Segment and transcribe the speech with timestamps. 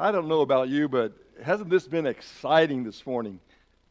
[0.00, 1.12] I don't know about you, but
[1.44, 3.38] hasn't this been exciting this morning?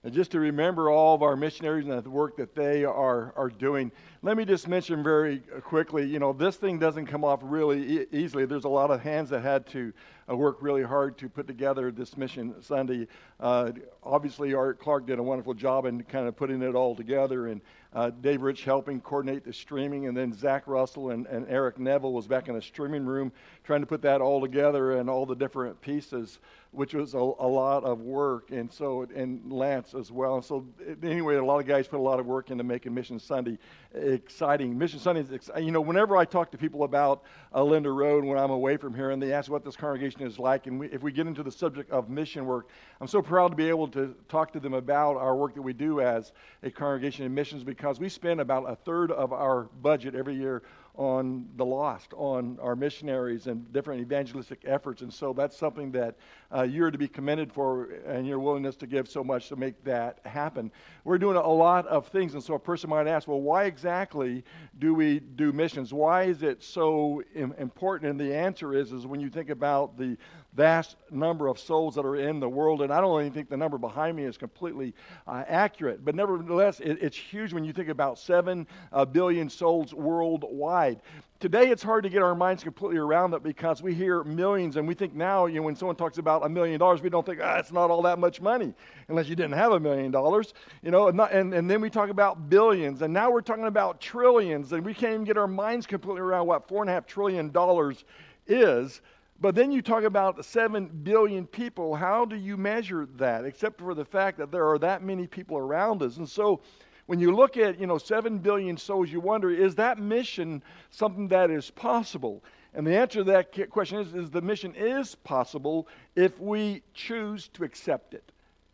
[0.04, 3.50] And just to remember all of our missionaries and the work that they are, are
[3.50, 3.92] doing.
[4.24, 8.06] Let me just mention very quickly you know, this thing doesn't come off really e-
[8.12, 8.48] easily.
[8.48, 9.94] There's a lot of hands that had to
[10.28, 13.08] uh, work really hard to put together this Mission Sunday.
[13.40, 17.50] Uh, obviously, Art Clark did a wonderful job in kind of putting it all together,
[17.50, 17.62] and
[17.94, 22.14] uh, Dave Rich helping coordinate the streaming, and then Zach Russell and, and Eric Neville
[22.14, 23.32] was back in the streaming room
[23.64, 26.38] trying to put that all together and all the different pieces,
[26.72, 28.52] which was a, a lot of work.
[28.52, 30.36] And so, and Lance as well.
[30.36, 30.68] And so,
[31.02, 33.58] anyway, a lot of guys put a lot of work into making Mission Sunday
[33.96, 34.78] exciting.
[34.78, 37.24] Mission Sunday is, you know, whenever I talk to people about
[37.56, 40.38] uh, Linda Road when I'm away from here and they ask what this congregation is
[40.38, 42.70] like, and we, if we get into the subject of mission work,
[43.02, 45.74] I'm so proud to be able to talk to them about our work that we
[45.74, 50.16] do as a congregation in missions because we spend about a third of our budget
[50.16, 50.64] every year
[50.96, 55.02] on the lost, on our missionaries and different evangelistic efforts.
[55.02, 56.16] And so that's something that
[56.54, 59.82] uh, you're to be commended for and your willingness to give so much to make
[59.86, 60.70] that happen.
[61.06, 62.34] We're doing a lot of things.
[62.34, 64.44] And so a person might ask, well, why exactly
[64.80, 65.94] do we do missions?
[65.94, 68.12] Why is it so important?
[68.12, 70.18] And the answer is, is when you think about the
[70.54, 72.82] vast number of souls that are in the world.
[72.82, 74.94] And I don't even think the number behind me is completely
[75.28, 76.04] uh, accurate.
[76.04, 81.02] But nevertheless, it, it's huge when you think about 7 uh, billion souls worldwide.
[81.40, 84.86] Today, it's hard to get our minds completely around that because we hear millions, and
[84.86, 87.40] we think now, you know, when someone talks about a million dollars, we don't think,
[87.42, 88.74] ah, it's not all that much money,
[89.08, 91.08] unless you didn't have a million dollars, you know.
[91.08, 94.74] And, not, and, and then we talk about billions, and now we're talking about trillions,
[94.74, 97.52] and we can't even get our minds completely around what four and a half trillion
[97.52, 98.04] dollars
[98.46, 99.00] is.
[99.42, 101.96] But then you talk about 7 billion people.
[101.96, 105.58] How do you measure that, except for the fact that there are that many people
[105.58, 106.18] around us?
[106.18, 106.60] And so
[107.06, 111.30] when you look at, you know, 7 billion souls, you wonder, is that mission something
[111.30, 112.44] that is possible?
[112.74, 117.48] And the answer to that question is, is the mission is possible if we choose
[117.54, 118.32] to accept it.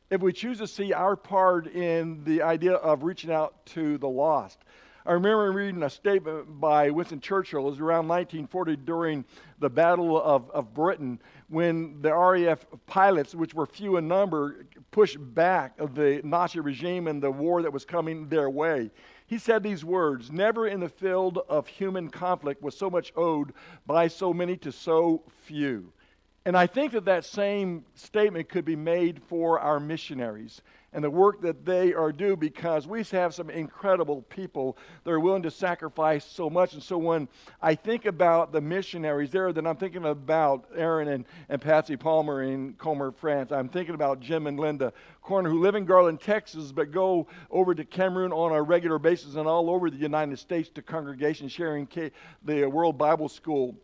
[0.10, 4.10] If we choose to see our part in the idea of reaching out to the
[4.10, 4.60] lost.
[5.08, 7.68] I remember reading a statement by Winston Churchill.
[7.68, 9.24] It was around 1940 during
[9.60, 15.18] the Battle of, of Britain when the RAF pilots, which were few in number, pushed
[15.36, 18.90] back the Nazi regime and the war that was coming their way.
[19.28, 23.54] He said these words Never in the field of human conflict was so much owed
[23.86, 25.94] by so many to so few.
[26.46, 30.64] And I think that that same statement could be made for our missionaries
[30.96, 35.20] and the work that they are due because we have some incredible people that are
[35.20, 36.74] willing to sacrifice so much.
[36.74, 37.28] And so when
[37.62, 42.44] I think about the missionaries there, then I'm thinking about Aaron and, and Patsy Palmer
[42.44, 43.52] in Comer, France.
[43.52, 47.76] I'm thinking about Jim and Linda Corner who live in Garland, Texas, but go over
[47.76, 51.90] to Cameroon on a regular basis and all over the United States to congregations sharing
[52.46, 53.76] the World Bible School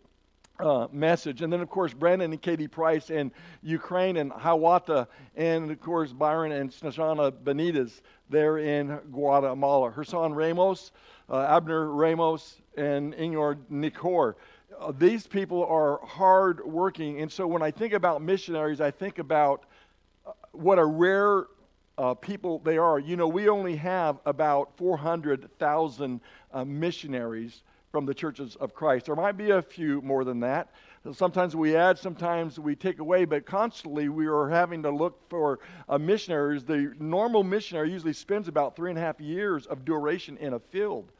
[0.61, 1.41] uh, message.
[1.41, 3.31] And then, of course, Brandon and Katie Price in
[3.63, 9.91] Ukraine and Hiawatha, and of course, Byron and Snezana Benitez there in Guatemala.
[9.91, 10.91] Her son Ramos,
[11.29, 14.35] uh, Abner Ramos, and Inor Nikor.
[14.79, 17.21] Uh, these people are hard working.
[17.21, 19.65] And so when I think about missionaries, I think about
[20.25, 21.47] uh, what a rare
[21.97, 22.99] uh, people they are.
[22.99, 26.21] You know, we only have about 400,000
[26.53, 29.07] uh, missionaries from the churches of Christ.
[29.07, 30.69] There might be a few more than that.
[31.13, 35.59] Sometimes we add, sometimes we take away, but constantly we are having to look for
[35.89, 36.63] uh, missionaries.
[36.63, 40.59] The normal missionary usually spends about three and a half years of duration in a
[40.59, 41.11] field.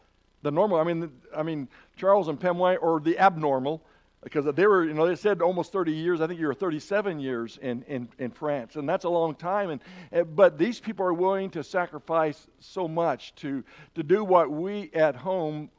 [0.44, 1.68] The normal, I mean, I mean
[1.98, 3.81] Charles and Pam White, or the abnormal,
[4.24, 6.22] because they were, you know, they said almost 30 years.
[6.22, 9.80] I think you were 37 years in, in, in France, and that's a long time.
[10.12, 13.64] And but these people are willing to sacrifice so much to
[13.96, 15.72] to do what we at home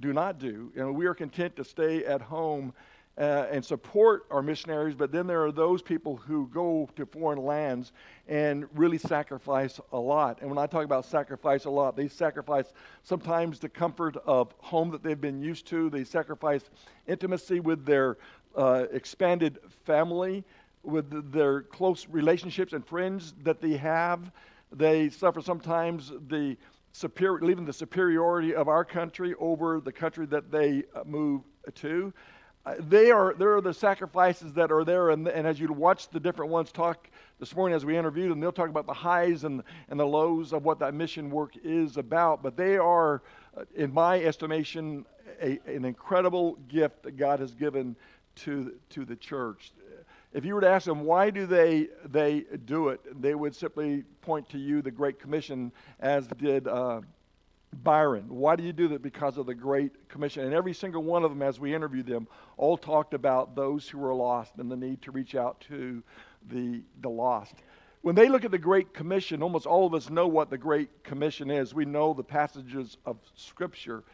[0.00, 0.72] do not do.
[0.76, 2.72] And we are content to stay at home
[3.16, 7.38] uh, and support our missionaries, but then there are those people who go to foreign
[7.38, 7.92] lands
[8.26, 10.40] and really sacrifice a lot.
[10.40, 12.72] And when I talk about sacrifice a lot, they sacrifice
[13.04, 16.62] sometimes the comfort of home that they've been used to, they sacrifice
[17.06, 18.16] intimacy with their
[18.56, 20.44] uh, expanded family,
[20.82, 24.32] with their close relationships and friends that they have.
[24.72, 26.56] They suffer sometimes the
[26.94, 31.42] superior, leaving the superiority of our country over the country that they uh, move
[31.74, 32.12] to.
[32.64, 36.08] Uh, they are there are the sacrifices that are there, and, and as you watch
[36.10, 37.10] the different ones talk
[37.40, 40.52] this morning as we interviewed them, they'll talk about the highs and, and the lows
[40.52, 42.42] of what that mission work is about.
[42.44, 43.22] But they are,
[43.56, 45.04] uh, in my estimation,
[45.42, 47.96] a, an incredible gift that God has given
[48.36, 49.72] to, to the church
[50.34, 54.02] if you were to ask them why do they they do it, they would simply
[54.20, 57.00] point to you the Great Commission, as did uh,
[57.82, 58.26] Byron.
[58.28, 59.02] Why do you do that?
[59.02, 60.44] Because of the Great Commission.
[60.44, 62.26] And every single one of them, as we interviewed them,
[62.56, 66.02] all talked about those who were lost and the need to reach out to
[66.50, 67.54] the, the lost.
[68.02, 71.04] When they look at the Great Commission, almost all of us know what the Great
[71.04, 71.74] Commission is.
[71.74, 74.04] We know the passages of Scripture.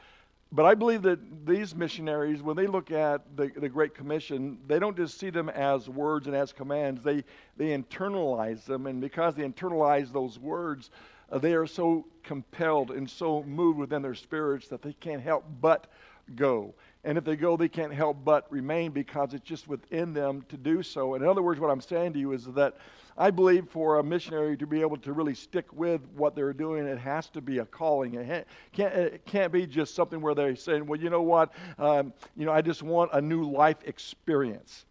[0.52, 4.80] But I believe that these missionaries, when they look at the, the Great Commission, they
[4.80, 7.04] don't just see them as words and as commands.
[7.04, 7.24] They,
[7.56, 8.86] they internalize them.
[8.86, 10.90] And because they internalize those words,
[11.30, 15.44] uh, they are so compelled and so moved within their spirits that they can't help
[15.60, 15.86] but
[16.34, 16.74] go.
[17.02, 20.56] And if they go, they can't help but remain because it's just within them to
[20.58, 21.14] do so.
[21.14, 22.76] in other words, what I'm saying to you is that
[23.16, 26.86] I believe for a missionary to be able to really stick with what they're doing,
[26.86, 28.14] it has to be a calling.
[28.14, 32.12] It can't, it can't be just something where they're saying, well, you know what, um,
[32.36, 34.84] you know, I just want a new life experience.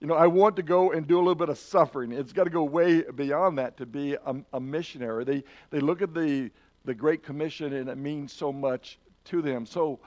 [0.00, 2.12] You know, I want to go and do a little bit of suffering.
[2.12, 5.24] It's got to go way beyond that to be a, a missionary.
[5.24, 6.52] They, they look at the,
[6.84, 9.66] the Great Commission and it means so much to them.
[9.66, 9.98] So,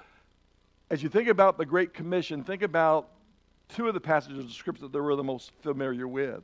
[0.91, 3.07] as you think about the Great Commission, think about
[3.69, 6.43] two of the passages of Scripture that we're the most familiar with.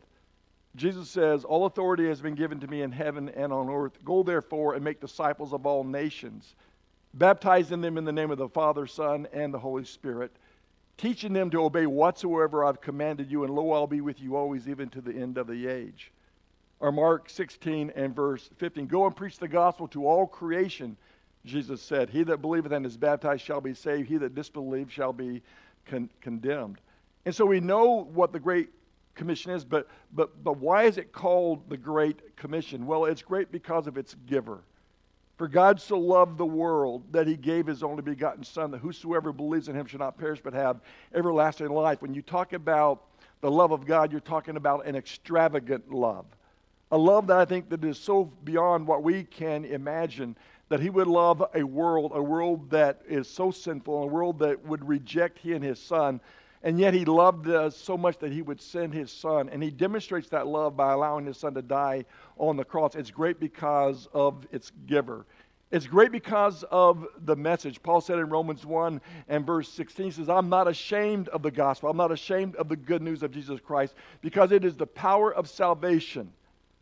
[0.77, 4.03] Jesus says, All authority has been given to me in heaven and on earth.
[4.05, 6.55] Go therefore and make disciples of all nations,
[7.13, 10.31] baptizing them in the name of the Father, Son, and the Holy Spirit
[10.97, 14.67] teaching them to obey whatsoever I've commanded you, and lo, I'll be with you always,
[14.67, 16.11] even to the end of the age.
[16.79, 20.97] Or Mark 16 and verse 15 Go and preach the gospel to all creation,
[21.47, 22.09] Jesus said.
[22.09, 25.41] He that believeth and is baptized shall be saved, he that disbelieves shall be
[25.85, 26.79] con- condemned.
[27.25, 28.69] And so we know what the Great
[29.15, 32.85] Commission is, but, but, but why is it called the Great Commission?
[32.85, 34.61] Well, it's great because of its giver.
[35.37, 39.31] For God so loved the world that he gave his only begotten Son, that whosoever
[39.31, 40.79] believes in him shall not perish but have
[41.13, 42.01] everlasting life.
[42.01, 43.03] When you talk about
[43.41, 46.25] the love of God, you're talking about an extravagant love.
[46.91, 50.35] A love that I think that is so beyond what we can imagine
[50.69, 54.65] that he would love a world, a world that is so sinful, a world that
[54.65, 56.19] would reject he and his son,
[56.63, 59.47] and yet he loved us so much that he would send his son.
[59.49, 62.05] And he demonstrates that love by allowing his son to die
[62.37, 62.95] on the cross.
[62.95, 65.25] It's great because of its giver.
[65.69, 67.83] It's great because of the message.
[67.83, 71.51] Paul said in Romans 1 and verse 16, he says, I'm not ashamed of the
[71.51, 71.89] gospel.
[71.89, 75.33] I'm not ashamed of the good news of Jesus Christ because it is the power
[75.33, 76.31] of salvation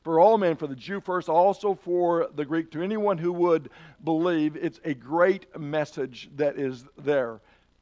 [0.06, 3.72] for all men, for the Jew first, also for the Greek, to anyone who would
[4.04, 4.56] believe.
[4.56, 7.42] It's a great message that is there.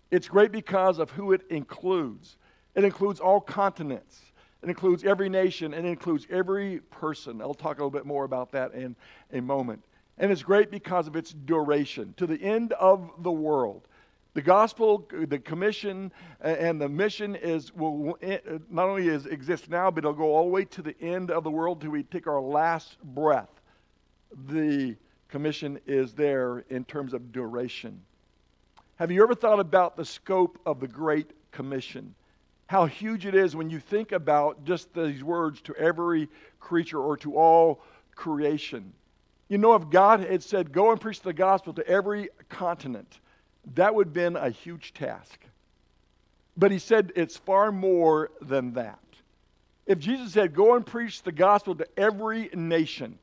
[0.09, 2.37] It's great because of who it includes.
[2.75, 4.21] It includes all continents.
[4.61, 7.41] It includes every nation and it includes every person.
[7.41, 8.95] I'll talk a little bit more about that in
[9.33, 9.83] a moment.
[10.17, 13.89] And it's great because of its duration to the end of the world.
[14.33, 19.69] The gospel, the commission, and the mission is will eh, eh, not only is exist
[19.69, 22.01] now, but it'll go all the way to the end of the world till we
[22.03, 23.61] take our last breath.
[24.47, 24.95] The
[25.29, 28.01] commission is there in terms of duration.
[28.95, 32.15] Have you ever thought about the scope of the Great Commission?
[32.67, 36.27] How huge it is when you think about just these words to every
[36.59, 37.83] creature or to all
[38.15, 38.93] creation.
[39.49, 43.19] You know, if God had said, Go and preach the gospel to every continent,
[43.75, 45.39] that would have been a huge task.
[46.55, 48.99] But he said it's far more than that.
[49.85, 53.17] If Jesus said, Go and preach the gospel to every nation,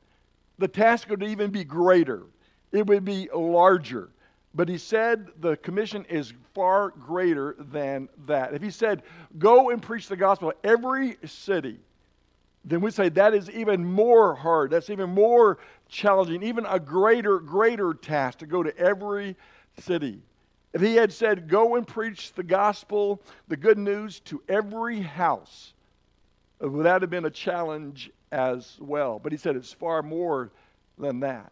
[0.57, 2.23] the task would even be greater,
[2.71, 4.09] it would be larger.
[4.53, 8.53] But he said the commission is far greater than that.
[8.53, 9.03] If he said,
[9.37, 11.79] go and preach the gospel to every city,
[12.65, 14.71] then we say that is even more hard.
[14.71, 15.57] That's even more
[15.87, 19.35] challenging, even a greater, greater task to go to every
[19.79, 20.21] city.
[20.73, 25.73] If he had said, go and preach the gospel, the good news to every house,
[26.59, 29.19] would that have been a challenge as well?
[29.19, 30.51] But he said it's far more
[30.97, 31.51] than that.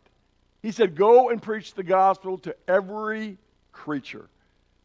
[0.61, 3.37] He said, Go and preach the gospel to every
[3.71, 4.27] creature,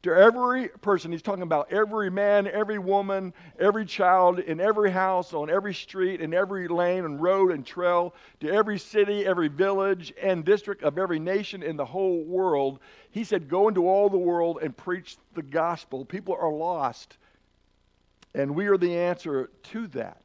[0.05, 1.11] to every person.
[1.11, 6.21] He's talking about every man, every woman, every child, in every house, on every street,
[6.21, 10.99] in every lane and road and trail, to every city, every village and district of
[10.99, 12.81] every nation in the whole world.
[13.13, 16.05] He said, Go into all the world and preach the gospel.
[16.05, 17.17] People are lost,
[18.35, 20.21] and we are the answer to that.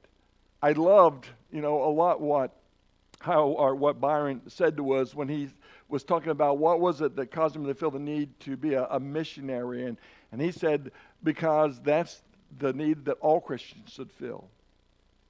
[0.61, 2.53] I loved, you know, a lot what
[3.19, 5.49] how or what Byron said to us when he
[5.89, 8.75] was talking about what was it that caused him to feel the need to be
[8.75, 9.85] a, a missionary.
[9.85, 9.97] And,
[10.31, 10.91] and he said,
[11.23, 12.21] because that's
[12.59, 14.47] the need that all Christians should feel.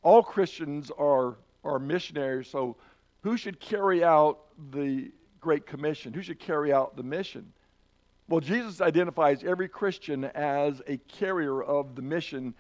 [0.03, 2.75] All Christians are, are missionaries, so
[3.21, 4.39] who should carry out
[4.71, 5.11] the
[5.41, 6.13] Great Commission?
[6.13, 7.51] Who should carry out the mission?
[8.27, 12.53] Well, Jesus identifies every Christian as a carrier of the mission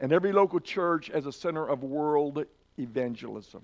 [0.00, 2.44] and every local church as a center of world
[2.78, 3.62] evangelism.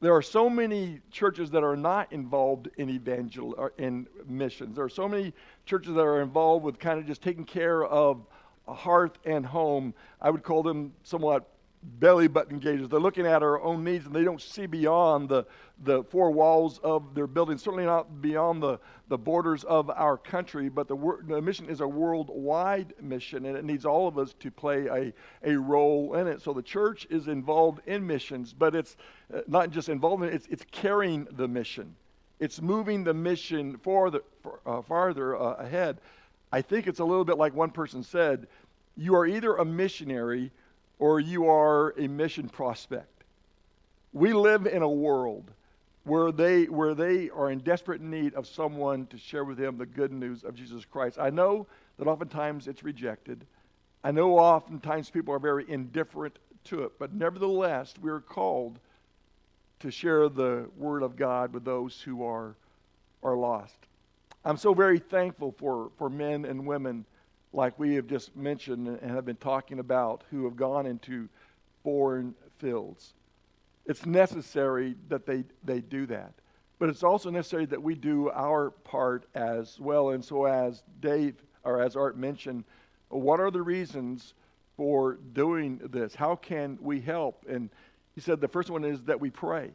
[0.00, 4.76] There are so many churches that are not involved in evangel in missions.
[4.76, 5.32] There are so many
[5.64, 8.26] churches that are involved with kind of just taking care of
[8.68, 9.94] a hearth and home.
[10.20, 11.48] I would call them somewhat
[11.84, 12.88] belly button gauges.
[12.88, 15.44] They're looking at our own needs and they don't see beyond the,
[15.84, 20.68] the four walls of their building, certainly not beyond the, the borders of our country.
[20.68, 24.50] But the, the mission is a worldwide mission and it needs all of us to
[24.50, 25.12] play a,
[25.48, 26.42] a role in it.
[26.42, 28.96] So the church is involved in missions, but it's
[29.32, 31.94] uh, not just involvement, it's, it's carrying the mission.
[32.40, 34.20] It's moving the mission farther,
[34.66, 35.98] uh, farther uh, ahead.
[36.50, 38.46] I think it's a little bit like one person said
[38.96, 40.52] you are either a missionary
[40.98, 43.24] or you are a mission prospect.
[44.12, 45.50] We live in a world
[46.04, 49.86] where they, where they are in desperate need of someone to share with them the
[49.86, 51.18] good news of Jesus Christ.
[51.18, 51.66] I know
[51.98, 53.44] that oftentimes it's rejected.
[54.02, 58.78] I know oftentimes people are very indifferent to it, but nevertheless, we are called
[59.80, 62.54] to share the word of God with those who are,
[63.22, 63.76] are lost.
[64.44, 67.06] I'm so very thankful for, for men and women
[67.54, 71.28] like we have just mentioned and have been talking about, who have gone into
[71.82, 73.14] foreign fields.
[73.86, 76.32] It's necessary that they, they do that.
[76.78, 80.10] But it's also necessary that we do our part as well.
[80.10, 82.64] And so, as Dave, or as Art mentioned,
[83.08, 84.34] what are the reasons
[84.76, 86.14] for doing this?
[86.14, 87.44] How can we help?
[87.48, 87.70] And
[88.14, 89.70] he said the first one is that we pray.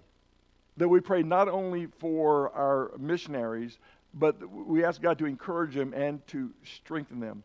[0.77, 3.79] That we pray not only for our missionaries,
[4.13, 7.43] but we ask God to encourage them and to strengthen them.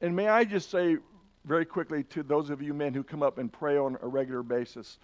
[0.00, 0.98] And may I just say
[1.44, 4.42] very quickly to those of you men who come up and pray on a regular
[4.42, 4.98] basis,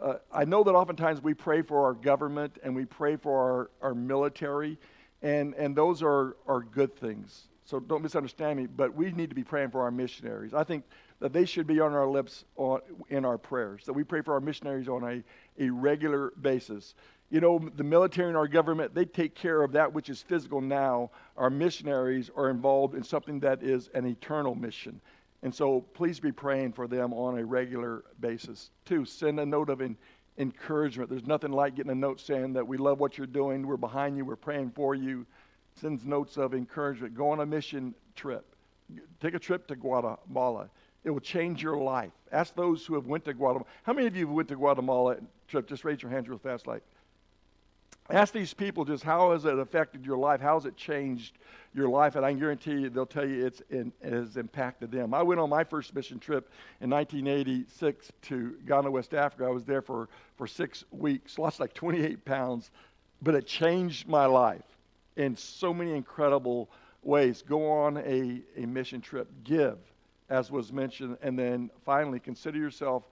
[0.00, 3.88] uh, I know that oftentimes we pray for our government and we pray for our,
[3.88, 4.78] our military,
[5.20, 7.48] and, and those are, are good things.
[7.64, 10.54] So don't misunderstand me, but we need to be praying for our missionaries.
[10.54, 10.84] I think
[11.20, 14.34] that they should be on our lips on, in our prayers, that we pray for
[14.34, 15.22] our missionaries on a,
[15.62, 16.94] a regular basis
[17.32, 20.60] you know, the military and our government, they take care of that which is physical
[20.60, 21.10] now.
[21.38, 25.00] Our missionaries are involved in something that is an eternal mission.
[25.42, 28.70] And so please be praying for them on a regular basis.
[28.84, 29.96] Two, send a note of in,
[30.36, 31.08] encouragement.
[31.08, 34.18] There's nothing like getting a note saying that we love what you're doing, we're behind
[34.18, 35.24] you, we're praying for you.
[35.80, 37.14] Sends notes of encouragement.
[37.14, 38.44] Go on a mission trip.
[39.22, 40.68] Take a trip to Guatemala.
[41.02, 42.12] It will change your life.
[42.30, 43.64] Ask those who have went to Guatemala.
[43.84, 45.16] How many of you have went to Guatemala
[45.48, 45.66] trip?
[45.66, 46.82] Just raise your hands real fast like
[48.10, 50.40] Ask these people just how has it affected your life?
[50.40, 51.38] How has it changed
[51.72, 52.16] your life?
[52.16, 55.14] And I guarantee you they'll tell you it's in, it has impacted them.
[55.14, 59.44] I went on my first mission trip in 1986 to Ghana, West Africa.
[59.44, 62.70] I was there for, for six weeks, lost like 28 pounds,
[63.22, 64.64] but it changed my life
[65.16, 66.68] in so many incredible
[67.04, 67.42] ways.
[67.42, 69.78] Go on a, a mission trip, give,
[70.28, 73.04] as was mentioned, and then finally consider yourself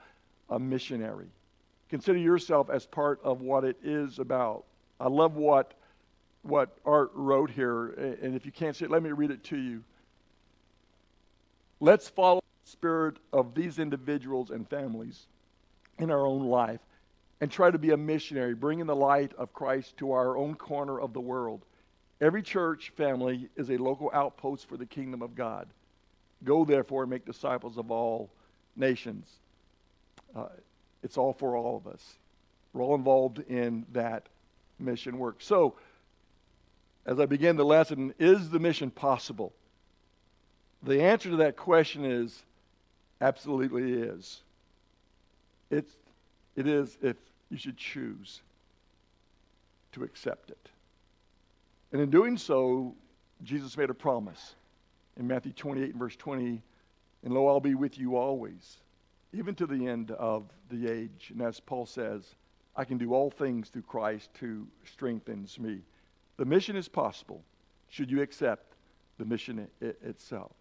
[0.51, 1.29] a missionary.
[1.89, 4.65] Consider yourself as part of what it is about
[5.01, 5.73] I love what,
[6.43, 7.89] what Art wrote here,
[8.23, 9.83] and if you can't see it, let me read it to you.
[11.81, 15.27] Let's follow the spirit of these individuals and families
[15.99, 16.81] in our own life
[17.41, 21.01] and try to be a missionary, bringing the light of Christ to our own corner
[21.01, 21.63] of the world.
[22.21, 25.67] Every church family is a local outpost for the kingdom of God.
[26.45, 28.29] Go, therefore, and make disciples of all
[28.77, 29.27] nations.
[30.37, 30.49] Uh,
[31.03, 32.19] it's all for all of us.
[32.75, 34.29] We're all involved in that
[34.81, 35.37] mission work.
[35.39, 35.75] So,
[37.07, 39.53] as I begin the lesson, is the mission possible?
[40.83, 42.43] The answer to that question is
[43.21, 44.41] absolutely is.
[45.71, 45.93] It's,
[46.57, 47.17] it is if
[47.51, 48.41] you should choose
[49.93, 50.69] to accept it.
[51.93, 52.95] And in doing so,
[53.43, 54.55] Jesus made a promise
[55.19, 56.63] in Matthew 28 and verse 20
[57.25, 58.79] And lo, I'll be with you always,
[59.33, 61.31] even to the end of the age.
[61.33, 62.23] And as Paul says,
[62.77, 65.81] I can do all things through Christ who strengthens me.
[66.37, 67.43] The mission is possible
[67.89, 68.75] should you accept
[69.19, 70.53] the mission it, itself.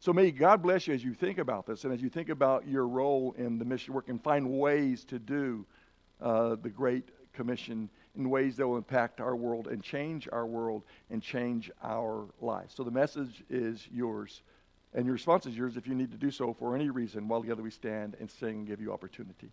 [0.00, 2.68] So may God bless you as you think about this and as you think about
[2.68, 5.64] your role in the mission work and find ways to do
[6.20, 10.82] uh, the Great Commission in ways that will impact our world and change our world
[11.10, 12.74] and change our lives.
[12.74, 14.42] So the message is yours.
[14.92, 17.40] And your response is yours if you need to do so for any reason while
[17.40, 19.50] together we stand and sing and give you opportunity.